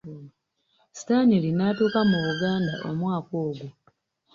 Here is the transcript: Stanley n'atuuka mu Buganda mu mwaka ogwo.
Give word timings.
Stanley 0.99 1.51
n'atuuka 1.55 1.99
mu 2.11 2.17
Buganda 2.25 2.73
mu 2.83 2.91
mwaka 2.99 3.31
ogwo. 3.47 3.67